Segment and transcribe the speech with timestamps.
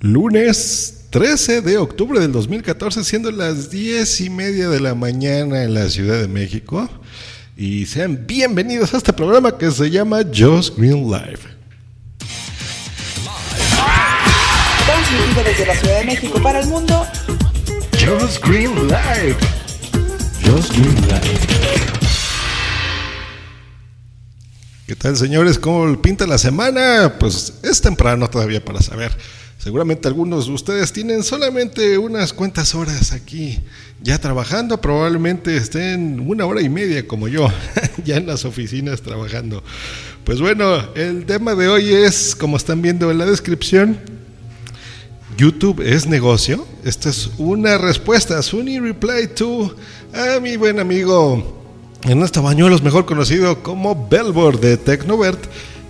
[0.00, 5.74] lunes 13 de octubre del 2014, siendo las 10 y media de la mañana en
[5.74, 6.88] la Ciudad de México.
[7.56, 11.40] Y sean bienvenidos a este programa que se llama Just Green Live.
[14.86, 17.06] Transmitido desde la Ciudad de México para el mundo.
[17.92, 19.36] Just Green Live.
[20.42, 21.40] Just Green Live.
[24.86, 25.58] ¿Qué tal, señores?
[25.58, 27.16] ¿Cómo pinta la semana?
[27.20, 29.12] Pues es temprano todavía para saber.
[29.62, 33.58] Seguramente algunos de ustedes tienen solamente unas cuantas horas aquí
[34.02, 37.46] ya trabajando, probablemente estén una hora y media como yo,
[38.04, 39.62] ya en las oficinas trabajando.
[40.24, 40.64] Pues bueno,
[40.94, 43.98] el tema de hoy es, como están viendo en la descripción,
[45.36, 46.66] YouTube es negocio.
[46.82, 49.76] Esta es una respuesta, es un reply to
[50.14, 51.62] a mi buen amigo
[52.04, 55.38] Ernesto Bañuelos, mejor conocido como Belbor de Tecnovert,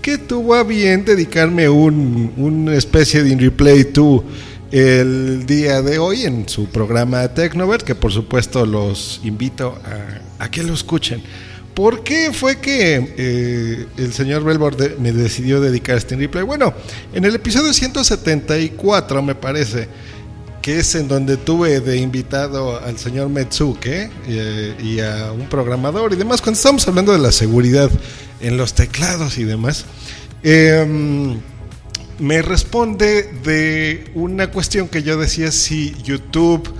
[0.00, 4.24] que tuvo a bien dedicarme un, una especie de replay to
[4.70, 9.78] el día de hoy en su programa Tecnovert, que por supuesto los invito
[10.38, 11.22] a, que lo escuchen.
[11.74, 16.44] ¿Por qué fue que eh, el señor Belbor me decidió dedicar este replay?
[16.44, 16.74] Bueno,
[17.12, 19.88] en el episodio 174 me parece
[20.62, 26.12] que es en donde tuve de invitado al señor Metsuke eh, y a un programador
[26.12, 27.90] y demás, cuando estamos hablando de la seguridad
[28.40, 29.86] en los teclados y demás,
[30.42, 31.40] em,
[32.18, 36.70] me responde de una cuestión que yo decía si YouTube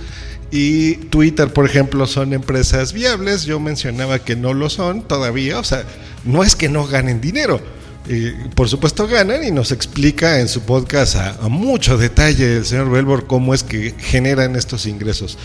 [0.51, 5.63] y Twitter, por ejemplo, son empresas viables, yo mencionaba que no lo son todavía, o
[5.63, 5.83] sea,
[6.25, 7.61] no es que no ganen dinero,
[8.55, 13.27] por supuesto ganan y nos explica en su podcast a, mucho detalle el señor Belbor
[13.27, 15.37] cómo es que generan estos ingresos.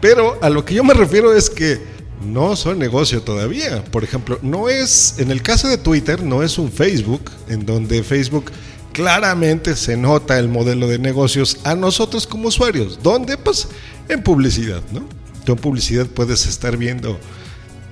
[0.00, 1.78] Pero a lo que yo me refiero es que
[2.24, 3.84] no son negocio todavía.
[3.84, 8.02] Por ejemplo, no es, en el caso de Twitter, no es un Facebook, en donde
[8.02, 8.50] Facebook
[8.92, 12.98] claramente se nota el modelo de negocios a nosotros como usuarios.
[13.02, 13.36] ¿Dónde?
[13.38, 13.68] Pues
[14.08, 15.04] en publicidad, ¿no?
[15.44, 17.18] Tú en publicidad puedes estar viendo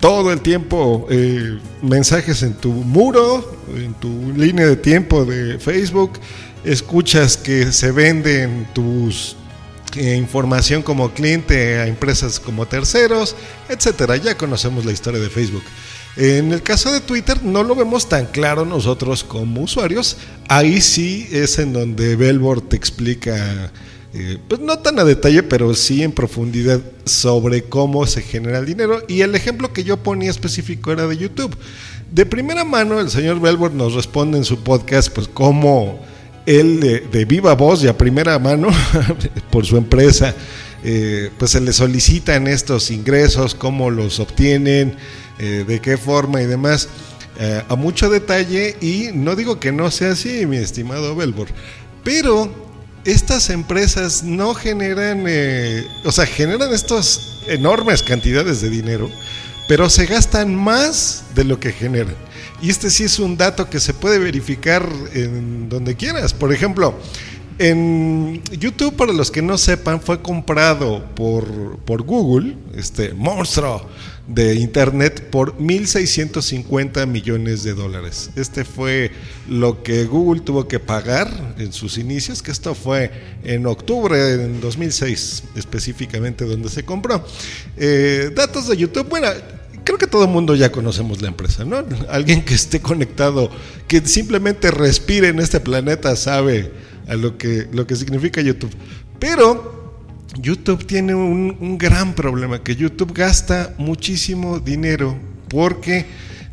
[0.01, 6.13] todo el tiempo eh, mensajes en tu muro, en tu línea de tiempo de Facebook,
[6.65, 9.37] escuchas que se venden tus
[9.97, 13.35] eh, información como cliente a empresas como terceros,
[13.69, 14.17] etcétera.
[14.17, 15.65] Ya conocemos la historia de Facebook.
[16.17, 20.17] En el caso de Twitter no lo vemos tan claro nosotros como usuarios.
[20.49, 23.73] Ahí sí es en donde Belbor te explica
[24.15, 28.67] eh, pues no tan a detalle, pero sí en profundidad sobre cómo se genera el
[28.67, 29.03] dinero.
[29.07, 31.55] Y el ejemplo que yo ponía específico era de YouTube.
[32.11, 36.01] De primera mano, el señor Belbor nos responde en su podcast, pues cómo
[36.47, 38.69] él de, viva voz y a primera mano,
[39.51, 40.35] por su empresa,
[40.83, 44.97] eh, pues se le solicitan estos ingresos, cómo los obtienen,
[45.39, 46.89] eh, de qué forma y demás.
[47.69, 51.47] a mucho detalle y no digo que no sea así, mi estimado Belbor,
[52.03, 52.68] pero
[53.13, 59.11] estas empresas no generan, eh, o sea, generan estas enormes cantidades de dinero,
[59.67, 62.17] pero se gastan más de lo que generan.
[62.61, 66.35] Y este sí es un dato que se puede verificar en donde quieras.
[66.35, 66.99] Por ejemplo,
[67.59, 73.87] en YouTube, para los que no sepan, fue comprado por, por Google, este monstruo
[74.29, 78.31] de Internet, por 1.650 millones de dólares.
[78.37, 79.11] Este fue
[79.49, 83.11] lo que Google tuvo que pagar en sus inicios, que esto fue
[83.43, 87.25] en octubre de 2006, específicamente donde se compró.
[87.77, 89.29] Eh, datos de YouTube, bueno,
[89.83, 91.83] creo que todo el mundo ya conocemos la empresa, ¿no?
[92.11, 93.51] Alguien que esté conectado,
[93.89, 96.71] que simplemente respire en este planeta, sabe
[97.09, 98.75] a lo que, lo que significa YouTube.
[99.19, 99.95] Pero
[100.39, 105.17] YouTube tiene un, un gran problema, que YouTube gasta muchísimo dinero
[105.49, 106.07] porque...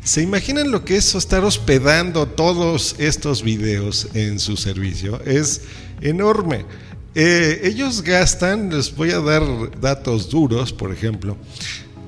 [0.06, 5.20] ¿Se imaginan lo que es estar hospedando todos estos videos en su servicio?
[5.24, 5.62] Es
[6.00, 6.64] enorme.
[7.16, 9.42] Eh, ellos gastan, les voy a dar
[9.80, 11.36] datos duros, por ejemplo.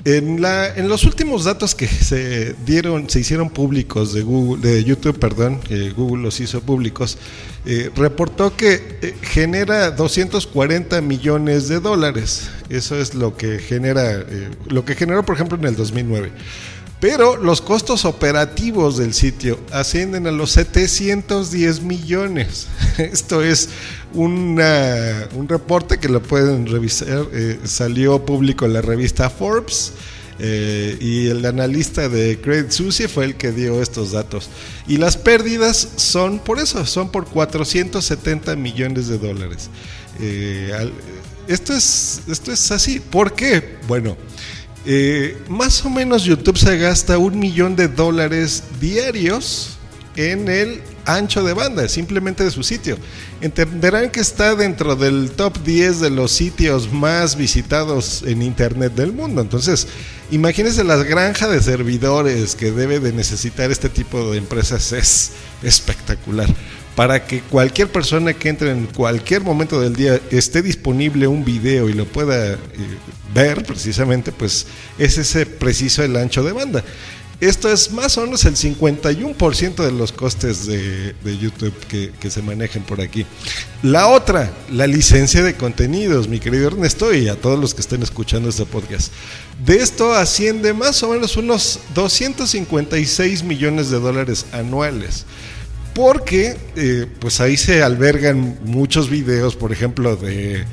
[0.09, 4.83] En, la, en los últimos datos que se dieron, se hicieron públicos de Google, de
[4.83, 5.61] YouTube, perdón,
[5.95, 7.19] Google los hizo públicos,
[7.67, 12.49] eh, reportó que eh, genera 240 millones de dólares.
[12.71, 16.33] Eso es lo que genera, eh, lo que generó, por ejemplo, en el 2009.
[17.01, 22.67] Pero los costos operativos del sitio ascienden a los 710 millones.
[22.99, 23.69] Esto es
[24.15, 24.57] un
[25.49, 27.27] reporte que lo pueden revisar.
[27.65, 29.93] salió público en la revista Forbes.
[30.41, 34.49] Eh, y el analista de Credit Suisse fue el que dio estos datos.
[34.87, 39.69] Y las pérdidas son por eso, son por 470 millones de dólares.
[40.21, 40.91] Eh,
[41.49, 43.01] esto, es, esto es así.
[43.01, 43.79] ¿Por qué?
[43.89, 44.17] Bueno,
[44.91, 49.77] eh, más o menos YouTube se gasta un millón de dólares diarios
[50.17, 52.97] en el ancho de banda, simplemente de su sitio.
[53.43, 59.13] Entenderán que está dentro del top 10 de los sitios más visitados en Internet del
[59.13, 59.43] mundo.
[59.43, 59.89] Entonces,
[60.31, 64.93] imagínense la granja de servidores que debe de necesitar este tipo de empresas.
[64.93, 65.33] Es
[65.63, 66.49] espectacular
[66.99, 71.89] para que cualquier persona que entre en cualquier momento del día esté disponible un video
[71.89, 72.59] y lo pueda eh,
[73.33, 74.67] ver precisamente, pues
[74.99, 76.83] es ese preciso el ancho de banda.
[77.41, 82.83] Esto es más o menos el 51% de los costes de, YouTube que, se manejan
[82.83, 83.25] por aquí.
[83.85, 88.03] La otra, la licencia de contenidos, mi querido Ernesto, y a todos los que estén
[88.03, 89.13] escuchando este podcast.
[89.65, 95.27] De esto asciende más o menos unos 256 millones de dólares anuales
[95.99, 100.65] porque eh, pues ahí se albergan muchos videos, por ejemplo, de,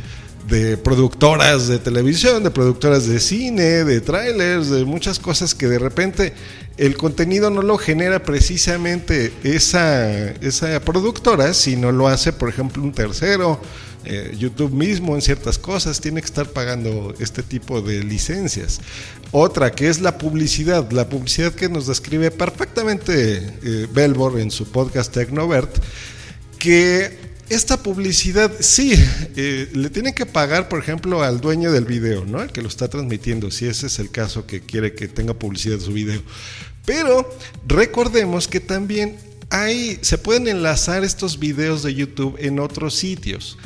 [0.47, 5.79] de, productoras de televisión, de productoras de cine, de trailers, de muchas cosas que de
[5.79, 6.33] repente
[6.77, 12.91] el contenido no lo genera precisamente esa, esa productora, sino lo hace, por ejemplo, un
[12.91, 13.59] tercero
[14.07, 18.79] eh, YouTube mismo en ciertas cosas tiene que estar pagando este tipo de licencias.
[19.31, 24.65] Otra que es la publicidad, la publicidad que nos describe perfectamente eh, Belbor en su
[24.71, 25.75] podcast Tecnovert,
[26.59, 28.93] que esta publicidad sí,
[29.35, 32.41] eh, le tiene que pagar, por ejemplo, al dueño del video, ¿no?
[32.41, 35.79] El que lo está transmitiendo, si ese es el caso que quiere que tenga publicidad
[35.79, 36.21] su video.
[36.85, 37.29] Pero
[37.67, 39.17] recordemos que también
[39.49, 43.57] hay, se pueden enlazar estos videos de YouTube en otros sitios.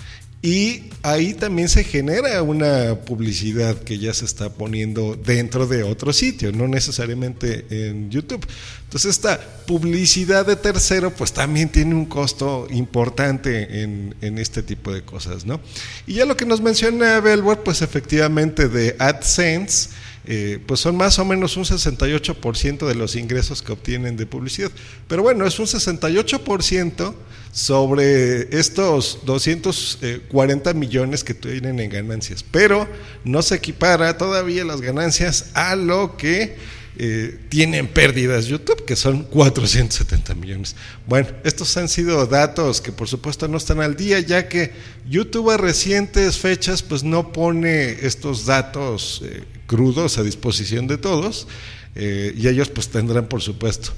[0.41, 6.13] Y ahí también se genera una publicidad que ya se está poniendo dentro de otro
[6.13, 8.45] sitio, no necesariamente en YouTube.
[8.85, 9.37] Entonces esta
[9.67, 15.59] publicidad de tercero pues también tiene un costo importante en, este tipo de cosas, ¿no?
[16.07, 19.89] Y ya lo que nos menciona Belware pues efectivamente de AdSense,
[20.31, 24.69] eh, pues son más o menos un 68% de los ingresos que obtienen de publicidad.
[25.07, 27.15] Pero bueno, es un 68%
[27.51, 32.43] sobre estos 240 millones que tienen en ganancias.
[32.43, 32.87] Pero
[33.23, 36.57] no se equipara todavía las ganancias a lo que
[37.01, 40.75] eh, tienen pérdidas YouTube, que son 470 millones.
[41.07, 44.73] Bueno, estos han sido datos que por supuesto no están al día, ya que
[45.09, 51.47] YouTube a recientes fechas pues no pone estos datos eh, crudos a disposición de todos,
[51.95, 53.91] eh, y ellos pues tendrán por supuesto.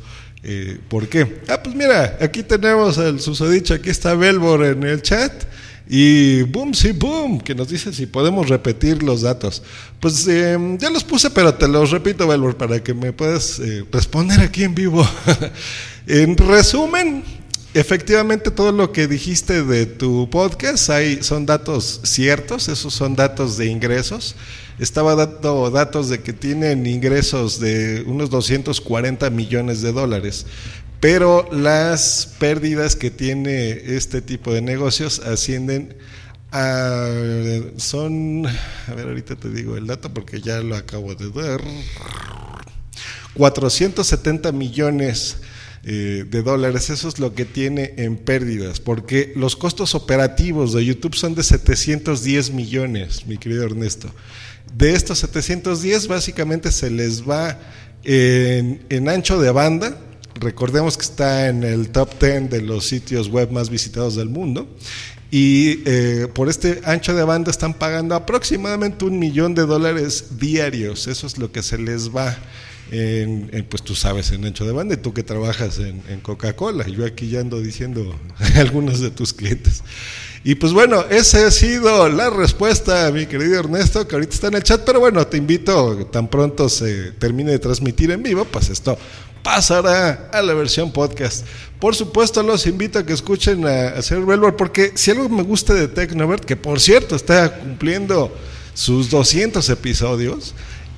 [0.88, 1.42] ¿Por qué?
[1.48, 5.32] Ah, pues mira, aquí tenemos el susodicho, aquí está Belbor en el chat.
[5.90, 9.62] Y boom, sí, boom, que nos dice si podemos repetir los datos.
[10.00, 13.84] Pues eh, ya los puse, pero te los repito, Valor, para que me puedas eh,
[13.92, 15.06] responder aquí en vivo.
[16.08, 17.24] en resumen,
[17.74, 23.58] efectivamente todo lo que dijiste de tu podcast hay, son datos ciertos, esos son datos
[23.58, 24.36] de ingresos.
[24.80, 30.46] Estaba dando datos de que tienen ingresos de unos 240 millones de dólares
[31.02, 35.98] pero las pérdidas que tiene este tipo de negocios ascienden
[36.52, 37.10] a...
[37.78, 38.46] Son...
[38.46, 41.62] A ver, ahorita te digo el dato porque ya lo acabo de ver.
[43.34, 45.38] 470 millones
[45.84, 50.86] eh, de dólares, eso es lo que tiene en pérdidas, porque los costos operativos de
[50.86, 54.14] YouTube son de 710 millones, mi querido Ernesto.
[54.76, 57.58] De estos 710 básicamente se les va
[58.04, 59.98] en, en ancho de banda,
[60.42, 64.68] Recordemos que está en el top 10 de los sitios web más visitados del mundo.
[65.30, 71.08] Y eh, por este ancho de banda están pagando aproximadamente un millón de dólares diarios.
[71.08, 72.36] Eso es lo que se les va
[72.90, 76.88] en, pues tú sabes, en ancho de banda, y tú que trabajas en, en Coca-Cola.
[76.88, 79.84] Yo aquí ya ando diciendo a algunos de tus clientes.
[80.44, 84.56] Y pues bueno, esa ha sido la respuesta, mi querido Ernesto, que ahorita está en
[84.56, 88.70] el chat, pero bueno, te invito, tan pronto se termine de transmitir en vivo, pues
[88.70, 88.98] esto
[89.44, 91.46] pasará a la versión podcast.
[91.80, 94.24] Por supuesto, los invito a que escuchen a, a Sir
[94.58, 98.32] porque si algo me gusta de Tecnovert, que por cierto está cumpliendo
[98.74, 100.54] sus 200 episodios,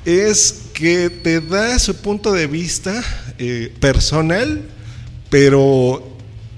[0.06, 3.02] es que te da su punto de vista
[3.38, 4.62] eh, personal,
[5.30, 6.04] pero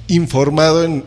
[0.07, 1.03] informado en,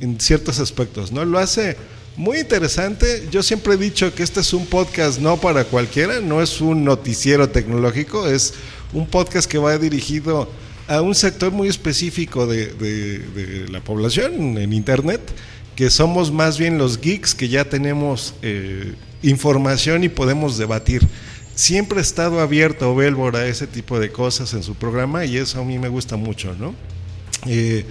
[0.00, 1.24] en, ciertos aspectos, ¿no?
[1.24, 1.76] Lo hace
[2.16, 3.28] muy interesante.
[3.30, 6.84] Yo siempre he dicho que este es un podcast no para cualquiera, no es un
[6.84, 8.54] noticiero tecnológico, es
[8.92, 10.48] un podcast que va dirigido
[10.88, 15.20] a un sector muy específico de, la población en Internet,
[15.74, 21.06] que somos más bien los geeks que ya tenemos eh, información y podemos debatir.
[21.54, 25.60] Siempre ha estado abierto Belbor a ese tipo de cosas en su programa y eso
[25.60, 26.74] a mí me gusta mucho, ¿no?
[27.46, 27.84] Eh,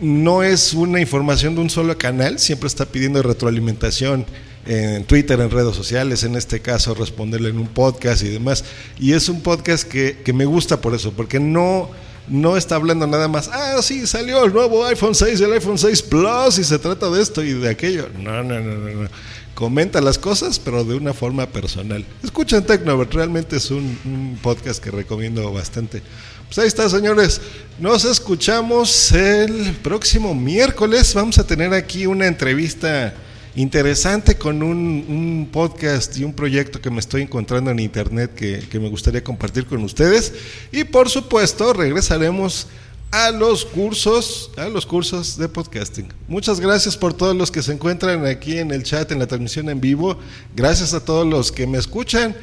[0.00, 4.26] no es una información de un solo canal, siempre está pidiendo retroalimentación
[4.66, 8.64] en Twitter, en redes sociales, en este caso responderle en un podcast y demás.
[8.98, 11.90] Y es un podcast que, que me gusta por eso, porque no,
[12.28, 16.02] no está hablando nada más, ah, sí, salió el nuevo iPhone 6, el iPhone 6
[16.02, 18.08] Plus y se trata de esto y de aquello.
[18.18, 19.02] No, no, no, no.
[19.02, 19.08] no.
[19.54, 22.04] Comenta las cosas, pero de una forma personal.
[22.24, 26.02] Escuchen Tecnovert, realmente es un, un podcast que recomiendo bastante.
[26.46, 27.40] Pues ahí está, señores.
[27.78, 31.14] Nos escuchamos el próximo miércoles.
[31.14, 33.14] Vamos a tener aquí una entrevista
[33.56, 38.60] interesante con un, un, podcast y un proyecto que me estoy encontrando en internet que,
[38.70, 40.32] que, me gustaría compartir con ustedes.
[40.72, 42.66] Y por supuesto, regresaremos
[43.14, 46.08] a los cursos, a los cursos de podcasting.
[46.26, 49.68] Muchas gracias por todos los que se encuentran aquí en el chat, en la transmisión
[49.68, 50.18] en vivo.
[50.56, 52.34] Gracias a todos los que me escuchan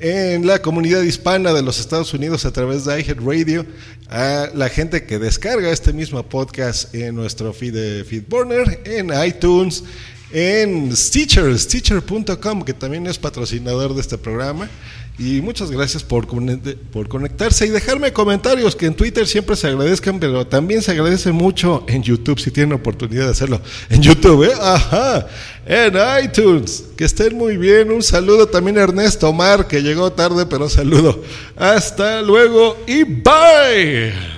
[0.00, 3.64] en la comunidad hispana de los Estados Unidos a través de iHeartRadio,
[4.10, 9.82] a la gente que descarga este mismo podcast en nuestro feed de Feedburner, en iTunes,
[10.30, 14.68] en Stitcher, Stitcher.com, que también es patrocinador de este programa.
[15.18, 16.28] Y muchas gracias por,
[16.92, 21.32] por conectarse y dejarme comentarios que en Twitter siempre se agradezcan, pero también se agradece
[21.32, 23.60] mucho en YouTube si tienen oportunidad de hacerlo.
[23.90, 24.52] En YouTube, ¿eh?
[24.60, 25.26] Ajá.
[25.66, 25.94] En
[26.24, 26.84] iTunes.
[26.96, 27.90] Que estén muy bien.
[27.90, 31.20] Un saludo también a Ernesto Omar, que llegó tarde, pero saludo.
[31.56, 34.37] Hasta luego y bye.